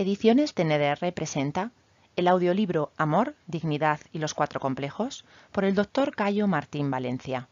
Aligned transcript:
Ediciones 0.00 0.54
TNDR 0.54 1.12
presenta 1.12 1.72
el 2.16 2.26
audiolibro 2.26 2.90
Amor, 2.96 3.34
Dignidad 3.46 4.00
y 4.12 4.18
los 4.18 4.32
Cuatro 4.32 4.58
Complejos 4.58 5.26
por 5.52 5.66
el 5.66 5.74
doctor 5.74 6.16
Cayo 6.16 6.46
Martín 6.46 6.90
Valencia. 6.90 7.50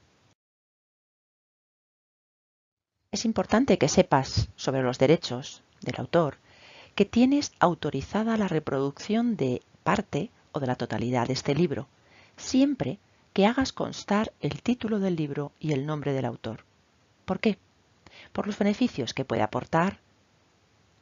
Es 3.12 3.26
importante 3.26 3.76
que 3.76 3.90
sepas 3.90 4.48
sobre 4.56 4.82
los 4.82 4.98
derechos 4.98 5.62
del 5.82 5.96
autor 5.98 6.38
que 6.94 7.04
tienes 7.04 7.52
autorizada 7.60 8.38
la 8.38 8.48
reproducción 8.48 9.36
de 9.36 9.60
parte 9.84 10.30
o 10.52 10.58
de 10.58 10.68
la 10.68 10.76
totalidad 10.76 11.26
de 11.26 11.34
este 11.34 11.54
libro, 11.54 11.86
siempre 12.38 12.98
que 13.34 13.44
hagas 13.44 13.74
constar 13.74 14.32
el 14.40 14.62
título 14.62 15.00
del 15.00 15.16
libro 15.16 15.52
y 15.60 15.72
el 15.72 15.84
nombre 15.84 16.14
del 16.14 16.24
autor. 16.24 16.64
¿Por 17.26 17.40
qué? 17.40 17.58
Por 18.32 18.46
los 18.46 18.58
beneficios 18.58 19.12
que 19.12 19.26
puede 19.26 19.42
aportar 19.42 20.00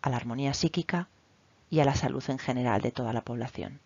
a 0.03 0.11
la 0.11 0.17
armonía 0.17 0.53
psíquica 0.53 1.09
y 1.71 1.81
a 1.81 1.85
la 1.85 1.95
salud 1.95 2.23
en 2.29 2.39
general 2.39 2.81
de 2.81 2.93
toda 2.93 3.13
la 3.13 3.23
población. 3.23 3.81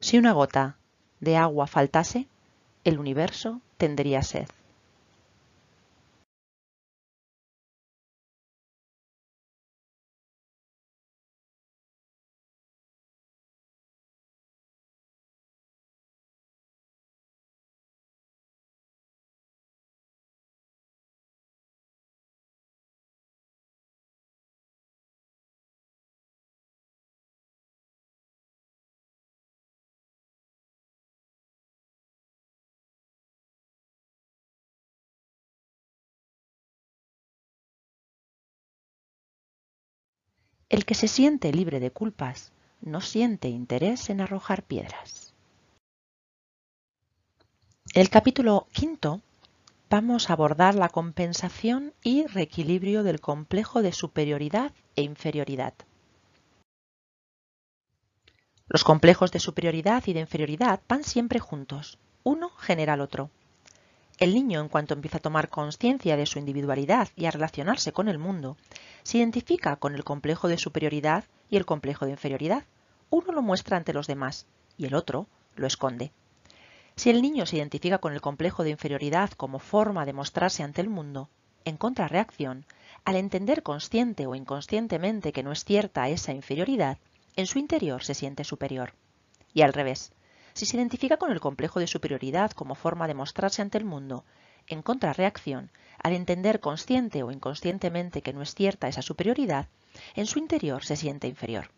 Si 0.00 0.18
una 0.18 0.32
gota 0.32 0.76
de 1.20 1.36
agua 1.36 1.66
faltase, 1.66 2.26
el 2.84 2.98
universo 2.98 3.60
tendría 3.76 4.22
sed. 4.22 4.48
El 40.72 40.86
que 40.86 40.94
se 40.94 41.06
siente 41.06 41.52
libre 41.52 41.80
de 41.80 41.90
culpas 41.90 42.50
no 42.80 43.02
siente 43.02 43.48
interés 43.48 44.08
en 44.08 44.22
arrojar 44.22 44.62
piedras. 44.62 45.34
El 47.92 48.08
capítulo 48.08 48.66
quinto 48.72 49.20
vamos 49.90 50.30
a 50.30 50.32
abordar 50.32 50.74
la 50.74 50.88
compensación 50.88 51.92
y 52.02 52.26
reequilibrio 52.26 53.02
del 53.02 53.20
complejo 53.20 53.82
de 53.82 53.92
superioridad 53.92 54.72
e 54.96 55.02
inferioridad. 55.02 55.74
Los 58.66 58.82
complejos 58.82 59.30
de 59.30 59.40
superioridad 59.40 60.04
y 60.06 60.14
de 60.14 60.20
inferioridad 60.20 60.80
van 60.88 61.04
siempre 61.04 61.38
juntos. 61.38 61.98
Uno 62.22 62.48
genera 62.48 62.94
al 62.94 63.02
otro. 63.02 63.28
El 64.18 64.32
niño, 64.32 64.62
en 64.62 64.70
cuanto 64.70 64.94
empieza 64.94 65.18
a 65.18 65.20
tomar 65.20 65.50
conciencia 65.50 66.16
de 66.16 66.24
su 66.24 66.38
individualidad 66.38 67.08
y 67.14 67.26
a 67.26 67.30
relacionarse 67.30 67.92
con 67.92 68.08
el 68.08 68.18
mundo, 68.18 68.56
se 69.02 69.18
identifica 69.18 69.76
con 69.76 69.94
el 69.94 70.04
complejo 70.04 70.48
de 70.48 70.58
superioridad 70.58 71.24
y 71.50 71.56
el 71.56 71.66
complejo 71.66 72.04
de 72.04 72.12
inferioridad. 72.12 72.64
Uno 73.10 73.32
lo 73.32 73.42
muestra 73.42 73.76
ante 73.76 73.92
los 73.92 74.06
demás 74.06 74.46
y 74.76 74.86
el 74.86 74.94
otro 74.94 75.26
lo 75.54 75.66
esconde. 75.66 76.12
Si 76.96 77.10
el 77.10 77.22
niño 77.22 77.46
se 77.46 77.56
identifica 77.56 77.98
con 77.98 78.12
el 78.12 78.20
complejo 78.20 78.64
de 78.64 78.70
inferioridad 78.70 79.30
como 79.30 79.58
forma 79.58 80.04
de 80.04 80.12
mostrarse 80.12 80.62
ante 80.62 80.80
el 80.80 80.88
mundo, 80.88 81.28
en 81.64 81.76
contrarreacción, 81.76 82.66
al 83.04 83.16
entender 83.16 83.62
consciente 83.62 84.26
o 84.26 84.34
inconscientemente 84.34 85.32
que 85.32 85.42
no 85.42 85.52
es 85.52 85.64
cierta 85.64 86.08
esa 86.08 86.32
inferioridad, 86.32 86.98
en 87.36 87.46
su 87.46 87.58
interior 87.58 88.04
se 88.04 88.14
siente 88.14 88.44
superior. 88.44 88.94
Y 89.54 89.62
al 89.62 89.72
revés, 89.72 90.12
si 90.54 90.66
se 90.66 90.76
identifica 90.76 91.16
con 91.16 91.32
el 91.32 91.40
complejo 91.40 91.80
de 91.80 91.86
superioridad 91.86 92.50
como 92.50 92.74
forma 92.74 93.06
de 93.06 93.14
mostrarse 93.14 93.62
ante 93.62 93.78
el 93.78 93.84
mundo, 93.84 94.24
en 94.66 94.82
contrarreacción, 94.82 95.70
al 96.02 96.12
entender 96.14 96.60
consciente 96.60 97.22
o 97.22 97.30
inconscientemente 97.30 98.22
que 98.22 98.32
no 98.32 98.42
es 98.42 98.54
cierta 98.54 98.88
esa 98.88 99.02
superioridad, 99.02 99.68
en 100.14 100.26
su 100.26 100.38
interior 100.38 100.84
se 100.84 100.96
siente 100.96 101.28
inferior. 101.28 101.70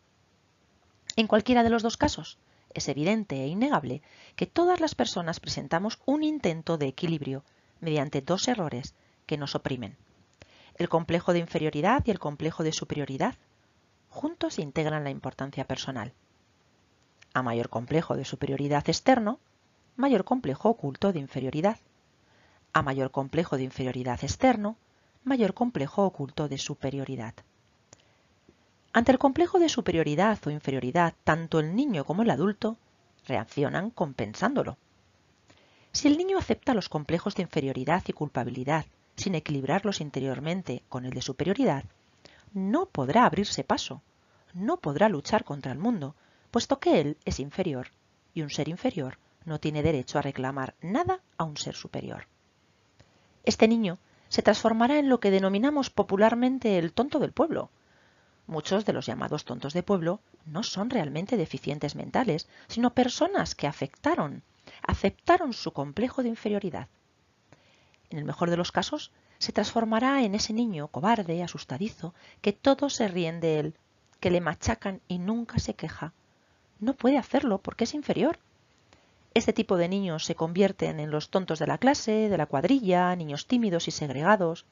En 1.16 1.26
cualquiera 1.26 1.62
de 1.62 1.70
los 1.70 1.82
dos 1.82 1.96
casos, 1.96 2.38
es 2.72 2.88
evidente 2.88 3.42
e 3.42 3.46
innegable 3.46 4.02
que 4.34 4.46
todas 4.46 4.80
las 4.80 4.94
personas 4.94 5.40
presentamos 5.40 6.00
un 6.06 6.24
intento 6.24 6.76
de 6.76 6.88
equilibrio 6.88 7.44
mediante 7.80 8.20
dos 8.20 8.48
errores 8.48 8.94
que 9.26 9.36
nos 9.36 9.54
oprimen. 9.54 9.96
El 10.76 10.88
complejo 10.88 11.32
de 11.32 11.38
inferioridad 11.38 12.02
y 12.04 12.10
el 12.10 12.18
complejo 12.18 12.64
de 12.64 12.72
superioridad 12.72 13.36
juntos 14.08 14.58
integran 14.58 15.04
la 15.04 15.10
importancia 15.10 15.66
personal. 15.66 16.12
A 17.32 17.42
mayor 17.42 17.68
complejo 17.68 18.16
de 18.16 18.24
superioridad 18.24 18.88
externo, 18.88 19.38
mayor 19.96 20.24
complejo 20.24 20.68
oculto 20.68 21.12
de 21.12 21.20
inferioridad 21.20 21.78
a 22.74 22.82
mayor 22.82 23.12
complejo 23.12 23.56
de 23.56 23.62
inferioridad 23.62 24.22
externo, 24.22 24.76
mayor 25.22 25.54
complejo 25.54 26.04
oculto 26.04 26.48
de 26.48 26.58
superioridad. 26.58 27.34
Ante 28.92 29.12
el 29.12 29.18
complejo 29.18 29.58
de 29.58 29.68
superioridad 29.68 30.38
o 30.44 30.50
inferioridad, 30.50 31.14
tanto 31.24 31.60
el 31.60 31.74
niño 31.74 32.04
como 32.04 32.22
el 32.22 32.30
adulto 32.30 32.76
reaccionan 33.26 33.90
compensándolo. 33.90 34.76
Si 35.92 36.08
el 36.08 36.18
niño 36.18 36.36
acepta 36.36 36.74
los 36.74 36.88
complejos 36.88 37.36
de 37.36 37.42
inferioridad 37.42 38.02
y 38.08 38.12
culpabilidad 38.12 38.86
sin 39.16 39.36
equilibrarlos 39.36 40.00
interiormente 40.00 40.82
con 40.88 41.04
el 41.04 41.12
de 41.12 41.22
superioridad, 41.22 41.84
no 42.52 42.86
podrá 42.86 43.24
abrirse 43.24 43.62
paso, 43.62 44.02
no 44.52 44.78
podrá 44.78 45.08
luchar 45.08 45.44
contra 45.44 45.72
el 45.72 45.78
mundo, 45.78 46.16
puesto 46.50 46.80
que 46.80 47.00
él 47.00 47.16
es 47.24 47.38
inferior, 47.38 47.88
y 48.34 48.42
un 48.42 48.50
ser 48.50 48.68
inferior 48.68 49.18
no 49.44 49.60
tiene 49.60 49.82
derecho 49.82 50.18
a 50.18 50.22
reclamar 50.22 50.74
nada 50.80 51.20
a 51.36 51.44
un 51.44 51.56
ser 51.56 51.76
superior. 51.76 52.26
Este 53.44 53.68
niño 53.68 53.98
se 54.28 54.42
transformará 54.42 54.98
en 54.98 55.08
lo 55.08 55.20
que 55.20 55.30
denominamos 55.30 55.90
popularmente 55.90 56.78
el 56.78 56.92
tonto 56.92 57.18
del 57.18 57.32
pueblo. 57.32 57.70
Muchos 58.46 58.84
de 58.84 58.92
los 58.92 59.06
llamados 59.06 59.44
tontos 59.44 59.72
de 59.74 59.82
pueblo 59.82 60.20
no 60.46 60.62
son 60.62 60.90
realmente 60.90 61.36
deficientes 61.36 61.94
mentales, 61.94 62.48
sino 62.68 62.94
personas 62.94 63.54
que 63.54 63.66
afectaron, 63.66 64.42
aceptaron 64.82 65.52
su 65.52 65.72
complejo 65.72 66.22
de 66.22 66.30
inferioridad. 66.30 66.88
En 68.10 68.18
el 68.18 68.24
mejor 68.24 68.50
de 68.50 68.56
los 68.56 68.72
casos, 68.72 69.12
se 69.38 69.52
transformará 69.52 70.22
en 70.22 70.34
ese 70.34 70.52
niño 70.52 70.88
cobarde, 70.88 71.42
asustadizo, 71.42 72.14
que 72.40 72.52
todos 72.52 72.94
se 72.94 73.08
ríen 73.08 73.40
de 73.40 73.60
él, 73.60 73.74
que 74.20 74.30
le 74.30 74.40
machacan 74.40 75.00
y 75.06 75.18
nunca 75.18 75.58
se 75.58 75.74
queja. 75.74 76.12
No 76.80 76.94
puede 76.94 77.18
hacerlo 77.18 77.58
porque 77.58 77.84
es 77.84 77.94
inferior, 77.94 78.38
este 79.34 79.52
tipo 79.52 79.76
de 79.76 79.88
niños 79.88 80.24
se 80.24 80.36
convierten 80.36 81.00
en 81.00 81.10
los 81.10 81.28
tontos 81.28 81.58
de 81.58 81.66
la 81.66 81.78
clase, 81.78 82.28
de 82.28 82.38
la 82.38 82.46
cuadrilla, 82.46 83.14
niños 83.16 83.48
tímidos 83.48 83.88
y 83.88 83.90
segregados. 83.90 84.64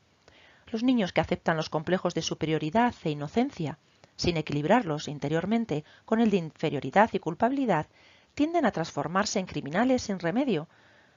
Los 0.68 0.84
niños 0.84 1.12
que 1.12 1.20
aceptan 1.20 1.56
los 1.56 1.68
complejos 1.68 2.14
de 2.14 2.22
superioridad 2.22 2.94
e 3.02 3.10
inocencia, 3.10 3.78
sin 4.14 4.36
equilibrarlos 4.36 5.08
interiormente 5.08 5.84
con 6.04 6.20
el 6.20 6.30
de 6.30 6.36
inferioridad 6.36 7.10
y 7.12 7.18
culpabilidad, 7.18 7.88
tienden 8.34 8.64
a 8.64 8.70
transformarse 8.70 9.40
en 9.40 9.46
criminales 9.46 10.02
sin 10.02 10.20
remedio. 10.20 10.68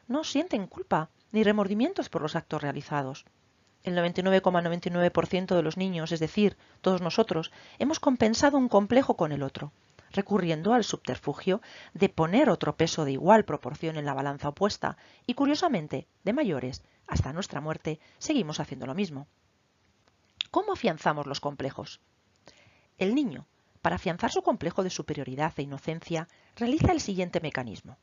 No 0.07 0.23
sienten 0.23 0.65
culpa 0.65 1.09
ni 1.31 1.43
remordimientos 1.43 2.09
por 2.09 2.23
los 2.23 2.35
actos 2.35 2.63
realizados. 2.63 3.25
El 3.83 3.95
99,99% 3.95 5.55
de 5.55 5.61
los 5.61 5.77
niños, 5.77 6.11
es 6.11 6.19
decir, 6.19 6.57
todos 6.81 7.01
nosotros, 7.01 7.51
hemos 7.77 7.99
compensado 7.99 8.57
un 8.57 8.69
complejo 8.69 9.15
con 9.15 9.31
el 9.31 9.43
otro 9.43 9.71
recurriendo 10.15 10.73
al 10.73 10.83
subterfugio 10.83 11.61
de 11.93 12.09
poner 12.09 12.49
otro 12.49 12.75
peso 12.75 13.05
de 13.05 13.11
igual 13.11 13.45
proporción 13.45 13.97
en 13.97 14.05
la 14.05 14.13
balanza 14.13 14.49
opuesta 14.49 14.97
y, 15.25 15.33
curiosamente, 15.33 16.07
de 16.23 16.33
mayores, 16.33 16.83
hasta 17.07 17.33
nuestra 17.33 17.61
muerte, 17.61 17.99
seguimos 18.17 18.59
haciendo 18.59 18.85
lo 18.85 18.95
mismo. 18.95 19.27
¿Cómo 20.51 20.73
afianzamos 20.73 21.27
los 21.27 21.39
complejos? 21.39 22.01
El 22.97 23.13
niño, 23.13 23.45
para 23.81 23.97
afianzar 23.97 24.31
su 24.31 24.41
complejo 24.41 24.83
de 24.83 24.89
superioridad 24.89 25.53
e 25.57 25.63
inocencia, 25.63 26.27
realiza 26.55 26.91
el 26.91 27.01
siguiente 27.01 27.39
mecanismo. 27.41 27.97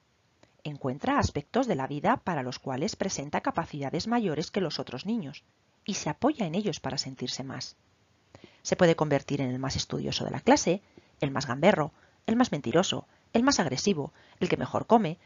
Encuentra 0.65 1.19
aspectos 1.19 1.67
de 1.67 1.75
la 1.75 1.89
vida 1.89 2.19
para 2.19 2.45
los 2.45 2.61
cuales 2.61 2.95
presenta 2.95 3.41
capacidades 3.41 4.07
mayores 4.07 4.51
que 4.51 4.61
los 4.61 4.79
otros 4.79 5.07
niños 5.07 5.45
y 5.85 5.95
se 5.95 6.09
apoya 6.09 6.47
en 6.47 6.55
ellos 6.55 6.79
para 6.79 6.99
sentirse 6.99 7.43
más. 7.43 7.77
Se 8.63 8.77
puede 8.77 8.95
convertir 8.95 9.41
en 9.41 9.51
el 9.51 9.59
más 9.59 9.75
estudioso 9.75 10.25
de 10.25 10.31
la 10.31 10.41
clase, 10.41 10.83
el 11.23 11.31
más 11.31 11.47
gamberro, 11.47 11.93
el 12.27 12.37
más 12.37 12.53
mentiroso, 12.53 13.07
el 13.33 13.43
más 13.43 13.61
agresivo, 13.61 14.13
el 14.41 14.49
que 14.49 14.57
mejor 14.57 14.87
come, 14.87 15.19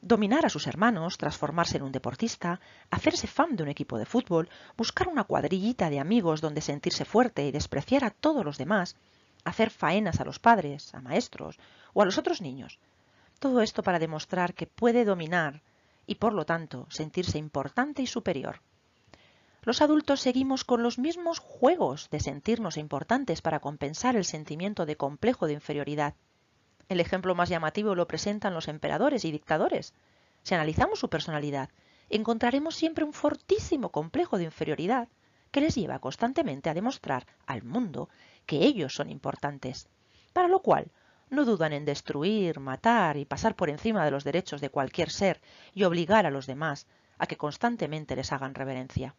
dominar 0.00 0.46
a 0.46 0.50
sus 0.50 0.66
hermanos, 0.66 1.18
transformarse 1.18 1.78
en 1.78 1.82
un 1.82 1.92
deportista, 1.92 2.60
hacerse 2.90 3.26
fan 3.26 3.56
de 3.56 3.64
un 3.64 3.68
equipo 3.68 3.98
de 3.98 4.06
fútbol, 4.06 4.48
buscar 4.76 5.08
una 5.08 5.24
cuadrillita 5.24 5.90
de 5.90 5.98
amigos 5.98 6.40
donde 6.40 6.60
sentirse 6.60 7.04
fuerte 7.04 7.46
y 7.46 7.50
despreciar 7.50 8.04
a 8.04 8.10
todos 8.10 8.44
los 8.44 8.58
demás, 8.58 8.96
hacer 9.44 9.70
faenas 9.70 10.20
a 10.20 10.24
los 10.24 10.38
padres, 10.38 10.94
a 10.94 11.00
maestros 11.00 11.58
o 11.94 12.02
a 12.02 12.04
los 12.04 12.18
otros 12.18 12.40
niños. 12.40 12.78
Todo 13.38 13.62
esto 13.62 13.82
para 13.82 13.98
demostrar 13.98 14.54
que 14.54 14.66
puede 14.66 15.04
dominar 15.04 15.62
y 16.06 16.16
por 16.16 16.32
lo 16.32 16.44
tanto 16.44 16.86
sentirse 16.90 17.38
importante 17.38 18.02
y 18.02 18.06
superior. 18.06 18.60
Los 19.68 19.82
adultos 19.82 20.20
seguimos 20.20 20.64
con 20.64 20.82
los 20.82 20.98
mismos 20.98 21.40
juegos 21.40 22.08
de 22.08 22.20
sentirnos 22.20 22.78
importantes 22.78 23.42
para 23.42 23.60
compensar 23.60 24.16
el 24.16 24.24
sentimiento 24.24 24.86
de 24.86 24.96
complejo 24.96 25.46
de 25.46 25.52
inferioridad. 25.52 26.14
El 26.88 27.00
ejemplo 27.00 27.34
más 27.34 27.50
llamativo 27.50 27.94
lo 27.94 28.08
presentan 28.08 28.54
los 28.54 28.66
emperadores 28.66 29.26
y 29.26 29.30
dictadores. 29.30 29.92
Si 30.42 30.54
analizamos 30.54 30.98
su 30.98 31.10
personalidad, 31.10 31.68
encontraremos 32.08 32.76
siempre 32.76 33.04
un 33.04 33.12
fortísimo 33.12 33.90
complejo 33.90 34.38
de 34.38 34.44
inferioridad 34.44 35.08
que 35.50 35.60
les 35.60 35.74
lleva 35.74 35.98
constantemente 35.98 36.70
a 36.70 36.74
demostrar 36.74 37.26
al 37.44 37.62
mundo 37.62 38.08
que 38.46 38.64
ellos 38.64 38.94
son 38.94 39.10
importantes, 39.10 39.90
para 40.32 40.48
lo 40.48 40.60
cual 40.60 40.90
no 41.28 41.44
dudan 41.44 41.74
en 41.74 41.84
destruir, 41.84 42.58
matar 42.58 43.18
y 43.18 43.26
pasar 43.26 43.54
por 43.54 43.68
encima 43.68 44.02
de 44.06 44.12
los 44.12 44.24
derechos 44.24 44.62
de 44.62 44.70
cualquier 44.70 45.10
ser 45.10 45.42
y 45.74 45.84
obligar 45.84 46.24
a 46.24 46.30
los 46.30 46.46
demás 46.46 46.86
a 47.18 47.26
que 47.26 47.36
constantemente 47.36 48.16
les 48.16 48.32
hagan 48.32 48.54
reverencia. 48.54 49.14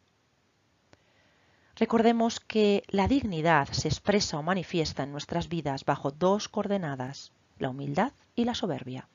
Recordemos 1.79 2.41
que 2.41 2.83
la 2.89 3.07
dignidad 3.07 3.69
se 3.69 3.87
expresa 3.87 4.37
o 4.37 4.43
manifiesta 4.43 5.03
en 5.03 5.13
nuestras 5.13 5.47
vidas 5.47 5.85
bajo 5.85 6.11
dos 6.11 6.49
coordenadas, 6.49 7.31
la 7.57 7.69
humildad 7.69 8.11
y 8.35 8.43
la 8.43 8.53
soberbia. 8.53 9.07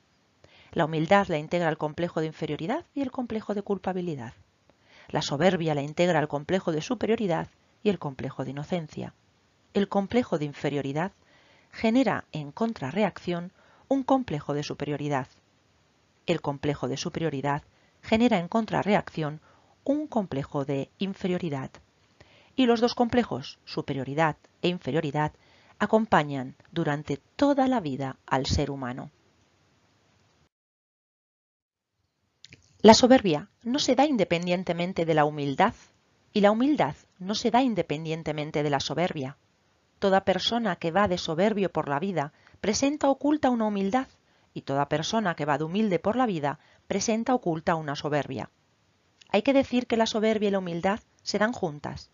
La 0.71 0.85
humildad 0.85 1.27
la 1.27 1.37
integra 1.37 1.69
el 1.69 1.77
complejo 1.77 2.21
de 2.21 2.25
inferioridad 2.25 2.83
y 2.95 3.03
el 3.03 3.11
complejo 3.11 3.53
de 3.53 3.61
culpabilidad. 3.61 4.33
La 5.09 5.21
soberbia 5.21 5.75
la 5.75 5.83
integra 5.83 6.19
el 6.19 6.27
complejo 6.27 6.71
de 6.71 6.81
superioridad 6.81 7.49
y 7.83 7.89
el 7.89 7.99
complejo 7.99 8.43
de 8.43 8.49
inocencia. 8.49 9.13
El 9.75 9.87
complejo 9.87 10.39
de 10.39 10.45
inferioridad 10.45 11.11
genera 11.71 12.25
en 12.31 12.51
contrarreacción 12.51 13.51
un 13.89 14.01
complejo 14.01 14.55
de 14.55 14.63
superioridad. 14.63 15.27
El 16.25 16.41
complejo 16.41 16.87
de 16.87 16.97
superioridad 16.97 17.61
genera 18.01 18.39
en 18.39 18.47
contrarreacción 18.47 19.39
un 19.83 20.07
complejo 20.07 20.65
de 20.65 20.89
inferioridad. 20.97 21.69
Y 22.55 22.65
los 22.65 22.81
dos 22.81 22.95
complejos, 22.95 23.59
superioridad 23.65 24.37
e 24.61 24.69
inferioridad, 24.69 25.33
acompañan 25.79 26.55
durante 26.71 27.17
toda 27.35 27.67
la 27.67 27.79
vida 27.79 28.17
al 28.25 28.45
ser 28.45 28.71
humano. 28.71 29.11
La 32.81 32.93
soberbia 32.93 33.49
no 33.63 33.79
se 33.79 33.95
da 33.95 34.05
independientemente 34.05 35.05
de 35.05 35.13
la 35.15 35.25
humildad 35.25 35.73
y 36.33 36.41
la 36.41 36.51
humildad 36.51 36.95
no 37.17 37.33
se 37.33 37.49
da 37.49 37.63
independientemente 37.63 38.61
de 38.61 38.69
la 38.69 38.79
soberbia. 38.79 39.37
Toda 39.99 40.23
persona 40.23 40.75
que 40.75 40.91
va 40.91 41.07
de 41.07 41.17
soberbio 41.17 41.71
por 41.71 41.89
la 41.89 41.99
vida 41.99 42.31
presenta 42.61 43.09
oculta 43.09 43.49
una 43.49 43.65
humildad 43.65 44.07
y 44.53 44.61
toda 44.61 44.87
persona 44.87 45.35
que 45.35 45.45
va 45.45 45.57
de 45.57 45.63
humilde 45.63 45.97
por 45.97 46.15
la 46.15 46.25
vida 46.25 46.59
presenta 46.87 47.33
oculta 47.33 47.75
una 47.75 47.95
soberbia. 47.95 48.51
Hay 49.29 49.41
que 49.41 49.53
decir 49.53 49.87
que 49.87 49.97
la 49.97 50.05
soberbia 50.05 50.49
y 50.49 50.51
la 50.51 50.59
humildad 50.59 50.99
se 51.23 51.39
dan 51.39 51.53
juntas, 51.53 52.11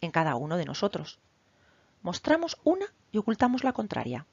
en 0.00 0.10
cada 0.10 0.36
uno 0.36 0.56
de 0.56 0.64
nosotros. 0.64 1.18
Mostramos 2.02 2.58
una 2.64 2.86
y 3.12 3.18
ocultamos 3.18 3.64
la 3.64 3.72
contraria. 3.72 4.26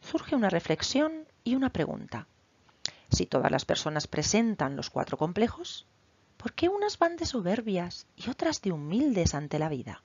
Surge 0.00 0.34
una 0.34 0.50
reflexión 0.50 1.26
y 1.44 1.54
una 1.54 1.70
pregunta. 1.70 2.26
Si 3.10 3.26
todas 3.26 3.50
las 3.50 3.64
personas 3.64 4.06
presentan 4.06 4.76
los 4.76 4.90
cuatro 4.90 5.16
complejos, 5.16 5.86
¿por 6.36 6.52
qué 6.52 6.68
unas 6.68 6.98
van 6.98 7.16
de 7.16 7.26
soberbias 7.26 8.06
y 8.16 8.30
otras 8.30 8.62
de 8.62 8.72
humildes 8.72 9.34
ante 9.34 9.58
la 9.58 9.68
vida? 9.68 10.02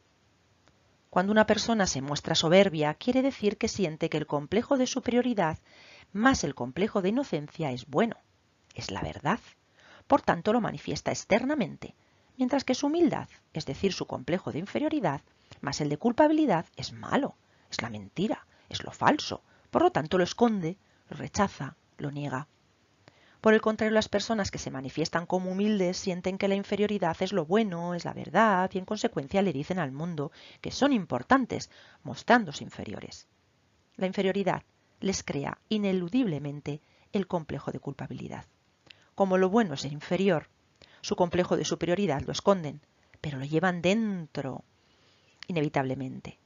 Cuando 1.09 1.31
una 1.31 1.45
persona 1.45 1.87
se 1.87 2.01
muestra 2.01 2.35
soberbia, 2.35 2.93
quiere 2.93 3.21
decir 3.21 3.57
que 3.57 3.67
siente 3.67 4.09
que 4.09 4.17
el 4.17 4.27
complejo 4.27 4.77
de 4.77 4.87
superioridad 4.87 5.59
más 6.13 6.43
el 6.43 6.55
complejo 6.55 7.01
de 7.01 7.09
inocencia 7.09 7.71
es 7.71 7.85
bueno, 7.87 8.17
es 8.75 8.91
la 8.91 9.01
verdad. 9.01 9.39
Por 10.07 10.21
tanto, 10.21 10.53
lo 10.53 10.61
manifiesta 10.61 11.11
externamente, 11.11 11.95
mientras 12.41 12.63
que 12.63 12.73
su 12.73 12.87
humildad, 12.87 13.29
es 13.53 13.67
decir, 13.67 13.93
su 13.93 14.07
complejo 14.07 14.51
de 14.51 14.57
inferioridad, 14.57 15.21
más 15.61 15.79
el 15.79 15.89
de 15.89 15.97
culpabilidad, 15.97 16.65
es 16.75 16.91
malo, 16.91 17.35
es 17.69 17.83
la 17.83 17.91
mentira, 17.91 18.47
es 18.67 18.83
lo 18.83 18.89
falso. 18.89 19.43
Por 19.69 19.83
lo 19.83 19.91
tanto, 19.91 20.17
lo 20.17 20.23
esconde, 20.23 20.75
lo 21.11 21.17
rechaza, 21.17 21.75
lo 21.99 22.09
niega. 22.09 22.47
Por 23.41 23.53
el 23.53 23.61
contrario, 23.61 23.93
las 23.93 24.09
personas 24.09 24.49
que 24.49 24.57
se 24.57 24.71
manifiestan 24.71 25.27
como 25.27 25.51
humildes 25.51 25.97
sienten 25.97 26.39
que 26.39 26.47
la 26.47 26.55
inferioridad 26.55 27.15
es 27.19 27.31
lo 27.31 27.45
bueno, 27.45 27.93
es 27.93 28.05
la 28.05 28.13
verdad, 28.13 28.71
y 28.73 28.79
en 28.79 28.85
consecuencia 28.85 29.43
le 29.43 29.53
dicen 29.53 29.77
al 29.77 29.91
mundo 29.91 30.31
que 30.61 30.71
son 30.71 30.93
importantes, 30.93 31.69
mostrándose 32.01 32.63
inferiores. 32.63 33.27
La 33.97 34.07
inferioridad 34.07 34.63
les 34.99 35.21
crea 35.21 35.59
ineludiblemente 35.69 36.81
el 37.13 37.27
complejo 37.27 37.71
de 37.71 37.79
culpabilidad. 37.79 38.45
Como 39.13 39.37
lo 39.37 39.47
bueno 39.51 39.75
es 39.75 39.85
el 39.85 39.93
inferior, 39.93 40.47
su 41.01 41.15
complejo 41.15 41.57
de 41.57 41.65
superioridad 41.65 42.21
lo 42.21 42.31
esconden, 42.31 42.81
pero 43.19 43.37
lo 43.37 43.45
llevan 43.45 43.81
dentro, 43.81 44.63
inevitablemente. 45.47 46.37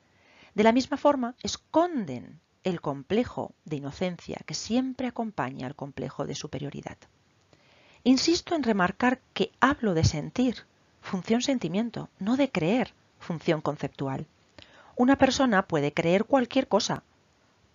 De 0.53 0.63
la 0.63 0.71
misma 0.71 0.97
forma, 0.97 1.35
esconden 1.43 2.39
el 2.63 2.81
complejo 2.81 3.53
de 3.65 3.75
inocencia 3.75 4.39
que 4.45 4.53
siempre 4.53 5.07
acompaña 5.07 5.67
al 5.67 5.75
complejo 5.75 6.25
de 6.25 6.35
superioridad. 6.35 6.97
Insisto 8.03 8.55
en 8.55 8.63
remarcar 8.63 9.19
que 9.33 9.51
hablo 9.59 9.93
de 9.93 10.03
sentir, 10.03 10.65
función 11.01 11.41
sentimiento, 11.41 12.09
no 12.19 12.37
de 12.37 12.49
creer, 12.49 12.93
función 13.19 13.61
conceptual. 13.61 14.25
Una 14.95 15.17
persona 15.17 15.67
puede 15.67 15.93
creer 15.93 16.25
cualquier 16.25 16.67
cosa. 16.67 17.03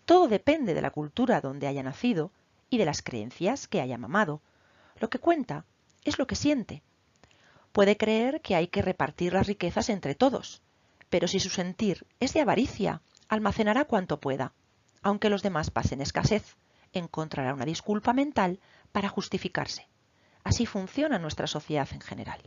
Todo 0.06 0.28
depende 0.28 0.74
de 0.74 0.82
la 0.82 0.90
cultura 0.90 1.40
donde 1.40 1.66
haya 1.66 1.82
nacido 1.82 2.30
y 2.70 2.78
de 2.78 2.84
las 2.84 3.02
creencias 3.02 3.68
que 3.68 3.80
haya 3.80 3.98
mamado. 3.98 4.40
Lo 4.98 5.10
que 5.10 5.18
cuenta 5.18 5.64
es 6.04 6.18
lo 6.18 6.26
que 6.26 6.36
siente. 6.36 6.82
Puede 7.72 7.96
creer 7.96 8.40
que 8.40 8.56
hay 8.56 8.68
que 8.68 8.82
repartir 8.82 9.32
las 9.32 9.46
riquezas 9.46 9.88
entre 9.88 10.14
todos, 10.14 10.62
pero 11.08 11.28
si 11.28 11.40
su 11.40 11.50
sentir 11.50 12.06
es 12.20 12.32
de 12.32 12.40
avaricia, 12.40 13.02
almacenará 13.28 13.84
cuanto 13.84 14.20
pueda 14.20 14.52
aunque 15.02 15.30
los 15.30 15.42
demás 15.42 15.70
pasen 15.70 16.00
escasez, 16.00 16.56
encontrará 16.92 17.54
una 17.54 17.64
disculpa 17.64 18.12
mental 18.12 18.60
para 18.92 19.08
justificarse. 19.08 19.88
Así 20.44 20.66
funciona 20.66 21.18
nuestra 21.18 21.46
sociedad 21.46 21.88
en 21.92 22.00
general. 22.00 22.40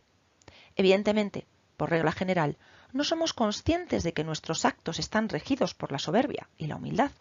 Evidentemente, 0.75 1.47
por 1.77 1.89
regla 1.89 2.11
general, 2.11 2.57
no 2.91 3.03
somos 3.03 3.33
conscientes 3.33 4.03
de 4.03 4.13
que 4.13 4.23
nuestros 4.23 4.65
actos 4.65 4.99
están 4.99 5.29
regidos 5.29 5.73
por 5.73 5.91
la 5.91 5.99
soberbia 5.99 6.49
y 6.57 6.67
la 6.67 6.75
humildad. 6.75 7.11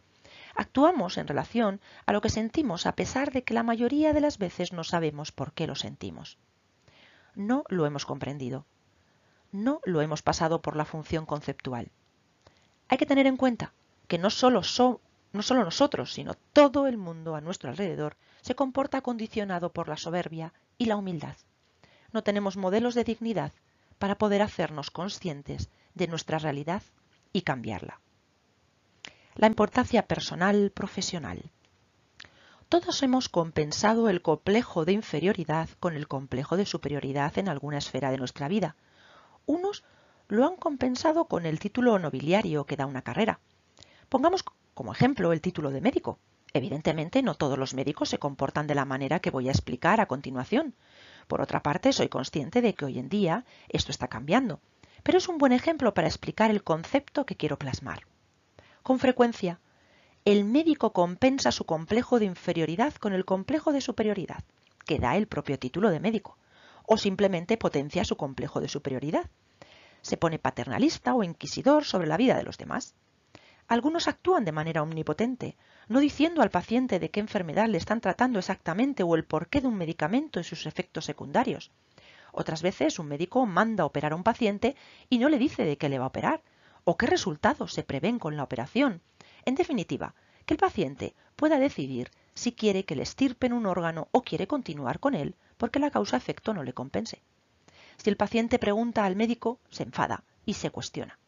Actuamos 0.55 1.19
en 1.19 1.29
relación 1.29 1.81
a 2.07 2.13
lo 2.13 2.21
que 2.21 2.29
sentimos 2.29 2.87
a 2.87 2.95
pesar 2.95 3.33
de 3.33 3.43
que 3.43 3.55
la 3.55 3.63
mayoría 3.63 4.13
de 4.13 4.21
las 4.21 4.39
veces 4.39 4.73
no 4.73 4.85
sabemos 4.85 5.33
por 5.33 5.53
qué 5.53 5.67
lo 5.67 5.75
sentimos. 5.75 6.39
No 7.35 7.65
lo 7.69 7.87
hemos 7.87 8.05
comprendido. 8.05 8.67
No 9.51 9.81
lo 9.85 10.03
hemos 10.03 10.23
pasado 10.23 10.63
por 10.63 10.77
la 10.77 10.85
función 10.85 11.27
conceptual. 11.27 11.91
Hay 12.89 12.99
que 12.99 13.07
tener 13.07 13.27
en 13.27 13.37
cuenta 13.37 13.73
que 14.09 14.19
no 14.19 14.31
solo, 14.31 14.63
so 14.63 15.01
no 15.33 15.43
solo 15.43 15.65
nosotros, 15.65 16.13
sino 16.13 16.35
todo 16.53 16.87
el 16.87 16.99
mundo 16.99 17.35
a 17.35 17.41
nuestro 17.41 17.71
alrededor 17.71 18.17
se 18.43 18.55
comporta 18.55 19.01
condicionado 19.01 19.73
por 19.73 19.89
la 19.89 19.97
soberbia 19.97 20.53
y 20.77 20.87
la 20.87 20.97
humildad. 20.97 21.37
No 22.13 22.23
tenemos 22.23 22.57
modelos 22.59 22.95
de 22.95 23.05
dignidad 23.05 23.53
para 23.99 24.19
poder 24.19 24.43
hacernos 24.43 24.91
conscientes 24.91 25.71
de 25.95 26.09
nuestra 26.09 26.39
realidad 26.39 26.83
y 27.33 27.43
cambiarla. 27.43 28.01
La 29.35 29.47
importancia 29.47 30.07
personal 30.07 30.71
profesional. 30.73 31.51
Todos 32.69 33.03
hemos 33.03 33.31
compensado 33.31 34.11
el 34.11 34.21
complejo 34.21 34.85
de 34.85 34.93
inferioridad 34.93 35.71
con 35.81 35.97
el 35.97 36.07
complejo 36.07 36.59
de 36.59 36.67
superioridad 36.67 37.39
en 37.39 37.49
alguna 37.49 37.79
esfera 37.79 38.11
de 38.11 38.19
nuestra 38.19 38.49
vida. 38.49 38.77
Unos 39.47 39.85
lo 40.29 40.47
han 40.47 40.57
compensado 40.57 41.29
con 41.29 41.47
el 41.47 41.61
título 41.61 41.99
nobiliario 41.99 42.67
que 42.67 42.77
da 42.77 42.85
una 42.85 43.01
carrera. 43.01 43.41
Pongamos 44.11 44.45
como 44.75 44.93
ejemplo, 44.93 45.33
el 45.33 45.41
título 45.41 45.71
de 45.71 45.81
médico. 45.81 46.19
Evidentemente, 46.53 47.23
no 47.23 47.35
todos 47.35 47.59
los 47.59 47.73
médicos 47.73 48.11
se 48.11 48.19
comportan 48.19 48.67
de 48.67 48.75
la 48.75 48.85
manera 48.85 49.21
que 49.21 49.31
voy 49.31 49.49
a 49.49 49.53
explicar 49.53 50.03
a 50.03 50.07
continuación. 50.07 50.75
Por 51.27 51.41
otra 51.41 51.63
parte, 51.63 51.95
soy 51.95 52.09
consciente 52.09 52.61
de 52.61 52.75
que 52.75 52.85
hoy 52.85 52.99
en 52.99 53.09
día 53.09 53.47
esto 53.71 53.93
está 53.93 54.09
cambiando, 54.09 54.61
pero 55.03 55.17
es 55.17 55.29
un 55.29 55.39
buen 55.39 55.53
ejemplo 55.53 55.95
para 55.95 56.09
explicar 56.09 56.51
el 56.51 56.63
concepto 56.63 57.25
que 57.25 57.37
quiero 57.37 57.59
plasmar. 57.59 58.12
Con 58.83 58.99
frecuencia, 58.99 59.61
el 60.25 60.45
médico 60.45 60.93
compensa 60.93 61.53
su 61.53 61.65
complejo 61.65 62.19
de 62.19 62.25
inferioridad 62.25 62.95
con 62.95 63.13
el 63.13 63.25
complejo 63.25 63.73
de 63.73 63.81
superioridad, 63.81 64.43
que 64.85 64.99
da 64.99 65.17
el 65.17 65.29
propio 65.29 65.57
título 65.57 65.91
de 65.91 66.01
médico, 66.01 66.37
o 66.85 66.97
simplemente 66.97 67.57
potencia 67.57 68.05
su 68.05 68.17
complejo 68.17 68.61
de 68.61 68.69
superioridad. 68.69 69.31
Se 70.01 70.17
pone 70.17 70.41
paternalista 70.41 71.15
o 71.15 71.23
inquisidor 71.23 71.85
sobre 71.85 72.09
la 72.09 72.17
vida 72.17 72.37
de 72.37 72.43
los 72.43 72.59
demás. 72.59 72.97
Algunos 73.69 74.09
actúan 74.09 74.45
de 74.45 74.51
manera 74.51 74.83
omnipotente, 74.83 75.57
no 75.87 76.01
diciendo 76.01 76.43
al 76.43 76.51
paciente 76.51 76.99
de 76.99 77.09
qué 77.11 77.21
enfermedad 77.21 77.69
le 77.69 77.79
están 77.79 78.01
tratando 78.01 78.41
exactamente 78.41 79.05
o 79.05 79.15
el 79.15 79.25
porqué 79.25 79.61
de 79.61 79.69
un 79.69 79.77
medicamento 79.77 80.41
y 80.41 80.45
sus 80.45 80.67
efectos 80.67 81.05
secundarios. 81.05 81.71
Otras 82.33 82.63
veces 82.63 82.99
un 82.99 83.07
médico 83.07 83.47
manda 83.47 83.85
operar 83.85 84.11
a 84.11 84.17
un 84.17 84.25
paciente 84.25 84.75
y 85.09 85.19
no 85.19 85.29
le 85.29 85.39
dice 85.39 85.65
de 85.65 85.79
qué 85.79 85.89
le 85.89 86.01
va 86.01 86.07
a 86.07 86.09
operar 86.09 86.43
o 86.85 86.97
qué 86.97 87.07
resultados 87.07 87.73
se 87.73 87.83
prevén 87.83 88.19
con 88.19 88.37
la 88.37 88.43
operación. 88.43 89.01
En 89.45 89.55
definitiva, 89.55 90.15
que 90.47 90.55
el 90.55 90.59
paciente 90.59 91.15
pueda 91.37 91.59
decidir 91.59 92.11
si 92.35 92.53
quiere 92.53 92.85
que 92.85 92.97
le 92.97 93.03
estirpen 93.03 93.53
un 93.53 93.67
órgano 93.67 94.09
o 94.11 94.23
quiere 94.23 94.47
continuar 94.47 94.99
con 95.01 95.15
él 95.15 95.35
porque 95.57 95.79
la 95.79 95.91
causa-efecto 95.91 96.55
no 96.55 96.63
le 96.63 96.73
compense. 96.73 97.23
Si 97.97 98.11
el 98.11 98.17
paciente 98.17 98.59
pregunta 98.59 99.05
al 99.05 99.17
médico, 99.17 99.61
se 99.71 99.85
enfada 99.85 100.25
y 100.45 100.55
se 100.55 100.71
cuestiona. 100.71 101.19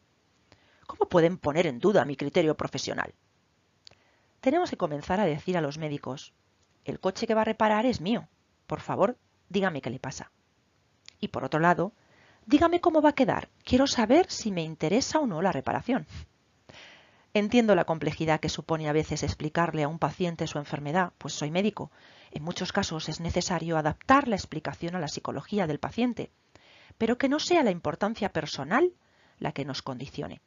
¿Cómo 0.87 1.07
pueden 1.07 1.37
poner 1.37 1.67
en 1.67 1.79
duda 1.79 2.05
mi 2.05 2.15
criterio 2.15 2.55
profesional? 2.55 3.13
Tenemos 4.41 4.69
que 4.69 4.77
comenzar 4.77 5.19
a 5.19 5.25
decir 5.25 5.57
a 5.57 5.61
los 5.61 5.77
médicos, 5.77 6.33
el 6.83 6.99
coche 6.99 7.25
que 7.25 7.33
va 7.33 7.41
a 7.41 7.45
reparar 7.45 7.85
es 7.85 8.01
mío. 8.01 8.27
Por 8.67 8.81
favor, 8.81 9.17
dígame 9.49 9.81
qué 9.81 9.89
le 9.89 9.99
pasa. 9.99 10.31
Y 11.19 11.29
por 11.29 11.43
otro 11.43 11.59
lado, 11.59 11.93
dígame 12.45 12.81
cómo 12.81 13.01
va 13.01 13.09
a 13.09 13.15
quedar. 13.15 13.49
Quiero 13.63 13.87
saber 13.87 14.29
si 14.29 14.51
me 14.51 14.63
interesa 14.63 15.19
o 15.19 15.27
no 15.27 15.41
la 15.41 15.51
reparación. 15.51 16.05
Entiendo 17.33 17.75
la 17.75 17.83
complejidad 17.83 18.39
que 18.39 18.49
supone 18.49 18.87
a 18.87 18.93
veces 18.93 19.21
explicarle 19.23 19.83
a 19.83 19.89
un 19.89 19.99
paciente 19.99 20.47
su 20.47 20.57
enfermedad, 20.57 21.11
pues 21.17 21.33
soy 21.33 21.51
médico. 21.51 21.91
En 22.31 22.43
muchos 22.43 22.71
casos 22.71 23.09
es 23.09 23.19
necesario 23.19 23.77
adaptar 23.77 24.27
la 24.27 24.37
explicación 24.37 24.95
a 24.95 24.99
la 24.99 25.09
psicología 25.09 25.67
del 25.67 25.79
paciente, 25.79 26.31
pero 26.97 27.17
que 27.17 27.27
no 27.27 27.39
sea 27.39 27.63
la 27.63 27.71
importancia 27.71 28.29
personal 28.29 28.93
la 29.37 29.51
que 29.51 29.65
nos 29.65 29.81
condicione. 29.81 30.41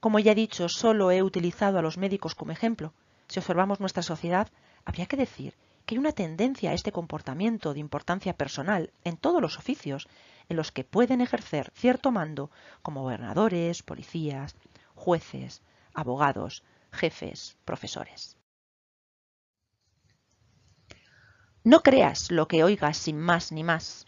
Como 0.00 0.18
ya 0.18 0.32
he 0.32 0.34
dicho, 0.34 0.68
solo 0.68 1.12
he 1.12 1.22
utilizado 1.22 1.78
a 1.78 1.82
los 1.82 1.98
médicos 1.98 2.34
como 2.34 2.50
ejemplo. 2.50 2.92
Si 3.28 3.38
observamos 3.38 3.78
nuestra 3.78 4.02
sociedad, 4.02 4.48
habría 4.84 5.06
que 5.06 5.16
decir 5.16 5.54
hay 5.92 5.98
una 5.98 6.12
tendencia 6.12 6.70
a 6.70 6.72
este 6.72 6.90
comportamiento 6.90 7.74
de 7.74 7.80
importancia 7.80 8.32
personal 8.32 8.94
en 9.04 9.18
todos 9.18 9.42
los 9.42 9.58
oficios 9.58 10.08
en 10.48 10.56
los 10.56 10.72
que 10.72 10.84
pueden 10.84 11.20
ejercer 11.20 11.70
cierto 11.74 12.10
mando 12.10 12.50
como 12.80 13.02
gobernadores, 13.02 13.82
policías, 13.82 14.56
jueces, 14.94 15.60
abogados, 15.92 16.64
jefes, 16.92 17.58
profesores. 17.66 18.38
No 21.62 21.82
creas 21.82 22.30
lo 22.30 22.48
que 22.48 22.64
oigas 22.64 22.96
sin 22.96 23.18
más 23.18 23.52
ni 23.52 23.62
más. 23.62 24.06